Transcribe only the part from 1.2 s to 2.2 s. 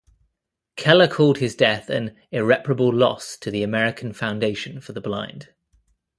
his death an